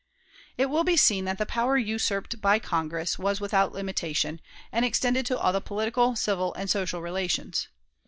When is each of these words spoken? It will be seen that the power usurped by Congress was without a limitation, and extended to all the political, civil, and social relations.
It 0.57 0.65
will 0.65 0.83
be 0.83 0.97
seen 0.97 1.25
that 1.25 1.37
the 1.37 1.45
power 1.45 1.77
usurped 1.77 2.41
by 2.41 2.57
Congress 2.57 3.19
was 3.19 3.39
without 3.39 3.69
a 3.71 3.75
limitation, 3.75 4.41
and 4.71 4.83
extended 4.83 5.27
to 5.27 5.37
all 5.37 5.53
the 5.53 5.61
political, 5.61 6.15
civil, 6.15 6.55
and 6.55 6.71
social 6.71 7.03
relations. 7.03 7.67